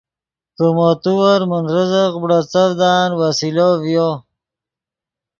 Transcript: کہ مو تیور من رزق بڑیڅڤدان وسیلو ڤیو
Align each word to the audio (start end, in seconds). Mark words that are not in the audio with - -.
کہ 0.55 0.65
مو 0.75 0.87
تیور 1.03 1.41
من 1.49 1.63
رزق 1.75 2.11
بڑیڅڤدان 2.21 3.09
وسیلو 3.21 3.69
ڤیو 3.81 4.09